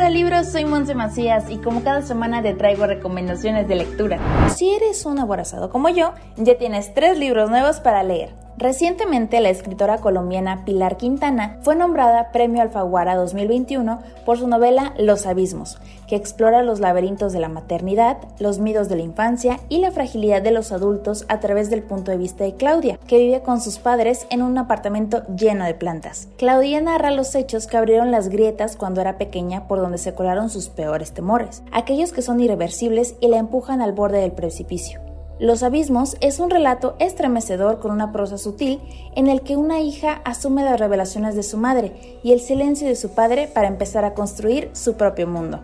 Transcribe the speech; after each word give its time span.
Débora 0.00 0.14
Libros, 0.14 0.46
soy 0.46 0.64
Monse 0.64 0.94
Macías 0.94 1.50
y 1.50 1.58
como 1.58 1.82
cada 1.82 2.00
semana 2.00 2.40
te 2.40 2.54
traigo 2.54 2.86
recomendaciones 2.86 3.68
de 3.68 3.76
lectura. 3.76 4.18
Si 4.48 4.70
eres 4.70 5.04
un 5.04 5.18
aborazado 5.18 5.68
como 5.68 5.90
yo, 5.90 6.14
ya 6.38 6.56
tienes 6.56 6.94
tres 6.94 7.18
libros 7.18 7.50
nuevos 7.50 7.80
para 7.80 8.02
leer. 8.02 8.30
Recientemente, 8.60 9.40
la 9.40 9.48
escritora 9.48 9.98
colombiana 9.98 10.66
Pilar 10.66 10.98
Quintana 10.98 11.56
fue 11.62 11.76
nombrada 11.76 12.30
Premio 12.30 12.60
Alfaguara 12.60 13.16
2021 13.16 14.00
por 14.26 14.36
su 14.36 14.46
novela 14.48 14.92
Los 14.98 15.24
Abismos, 15.24 15.78
que 16.06 16.14
explora 16.14 16.62
los 16.62 16.78
laberintos 16.78 17.32
de 17.32 17.40
la 17.40 17.48
maternidad, 17.48 18.18
los 18.38 18.58
miedos 18.58 18.90
de 18.90 18.96
la 18.96 19.02
infancia 19.02 19.60
y 19.70 19.78
la 19.78 19.92
fragilidad 19.92 20.42
de 20.42 20.50
los 20.50 20.72
adultos 20.72 21.24
a 21.28 21.40
través 21.40 21.70
del 21.70 21.82
punto 21.82 22.10
de 22.10 22.18
vista 22.18 22.44
de 22.44 22.54
Claudia, 22.54 22.98
que 23.06 23.16
vive 23.16 23.40
con 23.40 23.62
sus 23.62 23.78
padres 23.78 24.26
en 24.28 24.42
un 24.42 24.58
apartamento 24.58 25.22
lleno 25.34 25.64
de 25.64 25.72
plantas. 25.72 26.28
Claudia 26.36 26.82
narra 26.82 27.12
los 27.12 27.34
hechos 27.34 27.66
que 27.66 27.78
abrieron 27.78 28.10
las 28.10 28.28
grietas 28.28 28.76
cuando 28.76 29.00
era 29.00 29.16
pequeña 29.16 29.68
por 29.68 29.80
donde 29.80 29.89
se 29.98 30.14
colaron 30.14 30.50
sus 30.50 30.68
peores 30.68 31.12
temores, 31.12 31.62
aquellos 31.72 32.12
que 32.12 32.22
son 32.22 32.40
irreversibles 32.40 33.14
y 33.20 33.28
la 33.28 33.38
empujan 33.38 33.80
al 33.80 33.92
borde 33.92 34.18
del 34.18 34.32
precipicio. 34.32 35.00
Los 35.40 35.62
Abismos 35.62 36.18
es 36.20 36.38
un 36.38 36.50
relato 36.50 36.96
estremecedor 36.98 37.80
con 37.80 37.92
una 37.92 38.12
prosa 38.12 38.36
sutil 38.36 38.78
en 39.16 39.26
el 39.26 39.40
que 39.40 39.56
una 39.56 39.80
hija 39.80 40.20
asume 40.24 40.62
las 40.62 40.78
revelaciones 40.78 41.34
de 41.34 41.42
su 41.42 41.56
madre 41.56 42.20
y 42.22 42.32
el 42.32 42.40
silencio 42.40 42.86
de 42.86 42.94
su 42.94 43.10
padre 43.10 43.48
para 43.48 43.66
empezar 43.66 44.04
a 44.04 44.12
construir 44.12 44.68
su 44.74 44.94
propio 44.94 45.26
mundo. 45.26 45.60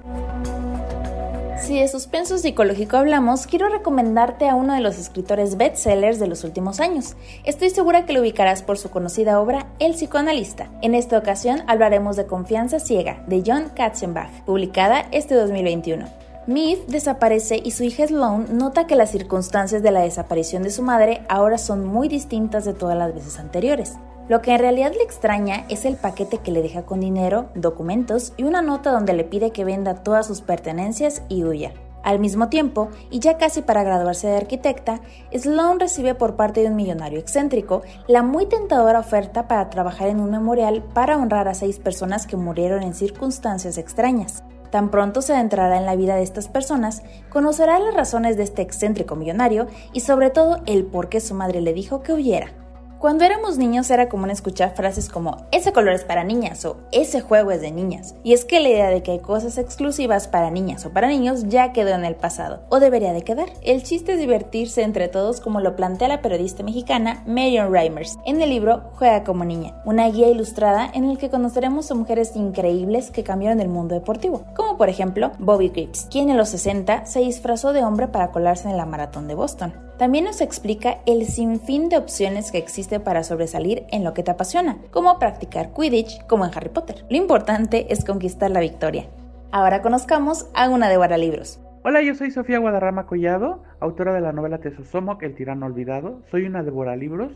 Si 1.58 1.80
de 1.80 1.88
suspenso 1.88 2.38
psicológico 2.38 2.96
hablamos, 2.96 3.46
quiero 3.46 3.68
recomendarte 3.68 4.48
a 4.48 4.54
uno 4.54 4.74
de 4.74 4.80
los 4.80 4.98
escritores 4.98 5.56
bestsellers 5.56 6.18
de 6.18 6.26
los 6.26 6.44
últimos 6.44 6.80
años. 6.80 7.16
Estoy 7.44 7.70
segura 7.70 8.04
que 8.04 8.12
lo 8.12 8.20
ubicarás 8.20 8.62
por 8.62 8.78
su 8.78 8.90
conocida 8.90 9.40
obra 9.40 9.66
El 9.78 9.94
psicoanalista. 9.94 10.68
En 10.82 10.94
esta 10.94 11.18
ocasión 11.18 11.62
hablaremos 11.66 12.16
de 12.16 12.26
Confianza 12.26 12.78
ciega, 12.78 13.24
de 13.26 13.42
John 13.44 13.70
Katzenbach, 13.74 14.44
publicada 14.44 15.06
este 15.12 15.34
2021. 15.34 16.06
Meave 16.46 16.84
desaparece 16.86 17.60
y 17.62 17.72
su 17.72 17.82
hija 17.82 18.06
Sloan 18.06 18.56
nota 18.56 18.86
que 18.86 18.94
las 18.94 19.10
circunstancias 19.10 19.82
de 19.82 19.90
la 19.90 20.02
desaparición 20.02 20.62
de 20.62 20.70
su 20.70 20.82
madre 20.82 21.22
ahora 21.28 21.58
son 21.58 21.84
muy 21.84 22.08
distintas 22.08 22.64
de 22.64 22.74
todas 22.74 22.96
las 22.96 23.12
veces 23.12 23.40
anteriores. 23.40 23.94
Lo 24.28 24.42
que 24.42 24.52
en 24.52 24.58
realidad 24.58 24.92
le 24.92 25.04
extraña 25.04 25.64
es 25.68 25.84
el 25.84 25.96
paquete 25.96 26.38
que 26.38 26.50
le 26.50 26.62
deja 26.62 26.82
con 26.82 26.98
dinero, 26.98 27.46
documentos 27.54 28.32
y 28.36 28.42
una 28.42 28.60
nota 28.60 28.90
donde 28.90 29.12
le 29.12 29.22
pide 29.22 29.52
que 29.52 29.64
venda 29.64 30.02
todas 30.02 30.26
sus 30.26 30.40
pertenencias 30.40 31.22
y 31.28 31.44
huya. 31.44 31.72
Al 32.02 32.18
mismo 32.18 32.48
tiempo, 32.48 32.88
y 33.10 33.18
ya 33.18 33.36
casi 33.36 33.62
para 33.62 33.82
graduarse 33.82 34.28
de 34.28 34.36
arquitecta, 34.36 35.00
Sloan 35.32 35.80
recibe 35.80 36.14
por 36.14 36.36
parte 36.36 36.60
de 36.60 36.68
un 36.68 36.76
millonario 36.76 37.18
excéntrico 37.18 37.82
la 38.06 38.22
muy 38.22 38.46
tentadora 38.46 39.00
oferta 39.00 39.48
para 39.48 39.70
trabajar 39.70 40.08
en 40.08 40.20
un 40.20 40.30
memorial 40.30 40.84
para 40.94 41.16
honrar 41.16 41.48
a 41.48 41.54
seis 41.54 41.78
personas 41.78 42.26
que 42.26 42.36
murieron 42.36 42.82
en 42.82 42.94
circunstancias 42.94 43.78
extrañas. 43.78 44.42
Tan 44.70 44.90
pronto 44.90 45.22
se 45.22 45.34
adentrará 45.34 45.78
en 45.78 45.86
la 45.86 45.96
vida 45.96 46.16
de 46.16 46.22
estas 46.22 46.48
personas, 46.48 47.02
conocerá 47.28 47.78
las 47.78 47.94
razones 47.94 48.36
de 48.36 48.42
este 48.42 48.62
excéntrico 48.62 49.14
millonario 49.14 49.66
y 49.92 50.00
sobre 50.00 50.30
todo 50.30 50.60
el 50.66 50.84
por 50.84 51.08
qué 51.08 51.20
su 51.20 51.34
madre 51.34 51.60
le 51.60 51.72
dijo 51.72 52.02
que 52.02 52.12
huyera. 52.12 52.65
Cuando 52.98 53.24
éramos 53.24 53.58
niños 53.58 53.90
era 53.90 54.08
común 54.08 54.30
escuchar 54.30 54.74
frases 54.74 55.10
como 55.10 55.36
ese 55.52 55.72
color 55.72 55.92
es 55.92 56.04
para 56.04 56.24
niñas 56.24 56.64
o 56.64 56.78
ese 56.92 57.20
juego 57.20 57.50
es 57.50 57.60
de 57.60 57.70
niñas. 57.70 58.14
Y 58.24 58.32
es 58.32 58.46
que 58.46 58.58
la 58.58 58.70
idea 58.70 58.88
de 58.88 59.02
que 59.02 59.10
hay 59.10 59.18
cosas 59.18 59.58
exclusivas 59.58 60.28
para 60.28 60.50
niñas 60.50 60.86
o 60.86 60.90
para 60.90 61.08
niños 61.08 61.44
ya 61.48 61.74
quedó 61.74 61.90
en 61.90 62.06
el 62.06 62.14
pasado, 62.14 62.62
o 62.70 62.80
debería 62.80 63.12
de 63.12 63.22
quedar. 63.22 63.50
El 63.60 63.82
chiste 63.82 64.14
es 64.14 64.18
divertirse 64.18 64.82
entre 64.82 65.08
todos 65.08 65.42
como 65.42 65.60
lo 65.60 65.76
plantea 65.76 66.08
la 66.08 66.22
periodista 66.22 66.62
mexicana 66.62 67.22
Marion 67.26 67.70
Reimers 67.70 68.18
en 68.24 68.40
el 68.40 68.48
libro 68.48 68.84
Juega 68.94 69.24
como 69.24 69.44
niña, 69.44 69.74
una 69.84 70.08
guía 70.08 70.28
ilustrada 70.28 70.90
en 70.94 71.04
el 71.04 71.18
que 71.18 71.28
conoceremos 71.28 71.90
a 71.90 71.94
mujeres 71.94 72.34
increíbles 72.34 73.10
que 73.10 73.24
cambiaron 73.24 73.60
el 73.60 73.68
mundo 73.68 73.94
deportivo, 73.94 74.44
como 74.56 74.78
por 74.78 74.88
ejemplo 74.88 75.32
Bobby 75.38 75.68
Grips, 75.68 76.08
quien 76.10 76.30
en 76.30 76.38
los 76.38 76.48
60 76.48 77.04
se 77.04 77.20
disfrazó 77.20 77.74
de 77.74 77.84
hombre 77.84 78.08
para 78.08 78.30
colarse 78.30 78.70
en 78.70 78.78
la 78.78 78.86
maratón 78.86 79.28
de 79.28 79.34
Boston. 79.34 79.85
También 79.98 80.26
nos 80.26 80.42
explica 80.42 80.98
el 81.06 81.24
sinfín 81.24 81.88
de 81.88 81.96
opciones 81.96 82.52
que 82.52 82.58
existe 82.58 83.00
para 83.00 83.22
sobresalir 83.22 83.84
en 83.90 84.04
lo 84.04 84.12
que 84.12 84.22
te 84.22 84.30
apasiona, 84.30 84.76
como 84.90 85.18
practicar 85.18 85.72
Quidditch 85.72 86.26
como 86.26 86.44
en 86.44 86.50
Harry 86.54 86.68
Potter. 86.68 87.06
Lo 87.08 87.16
importante 87.16 87.90
es 87.90 88.04
conquistar 88.04 88.50
la 88.50 88.60
victoria. 88.60 89.06
Ahora 89.52 89.80
conozcamos 89.80 90.50
a 90.54 90.68
una 90.68 90.90
de 90.90 91.18
Libros. 91.18 91.58
Hola, 91.82 92.02
yo 92.02 92.14
soy 92.14 92.30
Sofía 92.30 92.58
Guadarrama 92.58 93.06
Collado, 93.06 93.62
autora 93.80 94.12
de 94.12 94.20
la 94.20 94.32
novela 94.32 94.58
Tesosomoc, 94.58 95.22
El 95.22 95.34
tirano 95.34 95.64
olvidado. 95.64 96.20
Soy 96.30 96.44
una 96.44 96.62
de 96.62 96.96
Libros 96.98 97.32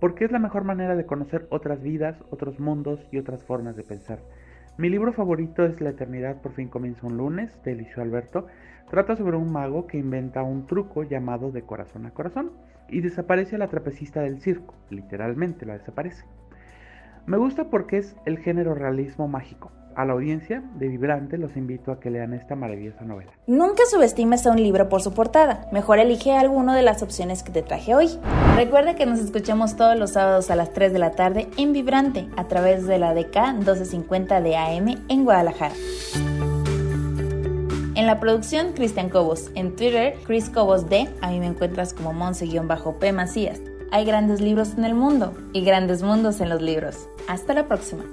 porque 0.00 0.24
es 0.24 0.32
la 0.32 0.40
mejor 0.40 0.64
manera 0.64 0.96
de 0.96 1.06
conocer 1.06 1.46
otras 1.50 1.80
vidas, 1.80 2.16
otros 2.30 2.58
mundos 2.58 2.98
y 3.12 3.18
otras 3.18 3.44
formas 3.44 3.76
de 3.76 3.84
pensar. 3.84 4.18
Mi 4.80 4.88
libro 4.88 5.12
favorito 5.12 5.62
es 5.62 5.78
La 5.82 5.90
eternidad 5.90 6.40
por 6.40 6.54
fin 6.54 6.68
comienza 6.68 7.06
un 7.06 7.18
lunes, 7.18 7.62
de 7.64 7.86
Alberto. 7.98 8.46
Trata 8.88 9.14
sobre 9.14 9.36
un 9.36 9.52
mago 9.52 9.86
que 9.86 9.98
inventa 9.98 10.42
un 10.42 10.66
truco 10.66 11.02
llamado 11.02 11.50
de 11.50 11.60
corazón 11.60 12.06
a 12.06 12.12
corazón 12.12 12.52
y 12.88 13.02
desaparece 13.02 13.56
a 13.56 13.58
la 13.58 13.68
trapecista 13.68 14.22
del 14.22 14.40
circo, 14.40 14.74
literalmente 14.88 15.66
la 15.66 15.76
desaparece. 15.76 16.24
Me 17.26 17.36
gusta 17.36 17.64
porque 17.64 17.98
es 17.98 18.16
el 18.26 18.38
género 18.38 18.74
realismo 18.74 19.28
mágico. 19.28 19.70
A 19.96 20.04
la 20.04 20.12
audiencia 20.12 20.62
de 20.76 20.88
Vibrante 20.88 21.36
los 21.36 21.56
invito 21.56 21.92
a 21.92 22.00
que 22.00 22.10
lean 22.10 22.32
esta 22.32 22.54
maravillosa 22.54 23.04
novela. 23.04 23.32
Nunca 23.46 23.82
subestimes 23.90 24.46
a 24.46 24.52
un 24.52 24.62
libro 24.62 24.88
por 24.88 25.02
su 25.02 25.12
portada. 25.12 25.68
Mejor 25.72 25.98
elige 25.98 26.32
alguno 26.32 26.74
de 26.74 26.82
las 26.82 27.02
opciones 27.02 27.42
que 27.42 27.52
te 27.52 27.62
traje 27.62 27.94
hoy. 27.94 28.08
Recuerda 28.56 28.94
que 28.94 29.04
nos 29.04 29.18
escuchamos 29.18 29.76
todos 29.76 29.98
los 29.98 30.12
sábados 30.12 30.50
a 30.50 30.56
las 30.56 30.72
3 30.72 30.92
de 30.92 30.98
la 31.00 31.10
tarde 31.10 31.48
en 31.56 31.72
Vibrante 31.72 32.28
a 32.36 32.44
través 32.46 32.86
de 32.86 32.98
la 32.98 33.14
DK 33.14 33.54
1250 33.56 34.40
de 34.40 34.56
AM 34.56 35.04
en 35.08 35.24
Guadalajara. 35.24 35.74
En 37.96 38.06
la 38.06 38.20
producción, 38.20 38.72
Cristian 38.72 39.10
Cobos. 39.10 39.50
En 39.54 39.76
Twitter, 39.76 40.14
Chris 40.24 40.48
Cobos 40.48 40.88
D. 40.88 41.08
A 41.20 41.30
mí 41.30 41.40
me 41.40 41.46
encuentras 41.46 41.92
como 41.92 42.14
Monse-P 42.14 43.12
Macías. 43.12 43.60
Hay 43.92 44.04
grandes 44.04 44.40
libros 44.40 44.74
en 44.76 44.84
el 44.84 44.94
mundo 44.94 45.34
y 45.52 45.62
grandes 45.64 46.02
mundos 46.02 46.40
en 46.40 46.48
los 46.48 46.62
libros. 46.62 47.08
Hasta 47.26 47.54
la 47.54 47.66
próxima. 47.66 48.04